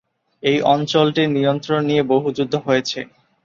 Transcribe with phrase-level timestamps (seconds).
[0.43, 2.99] এই অঞ্চলটির নিয়ন্ত্রণ নিয়ে বহু যুদ্ধ হয়েছে।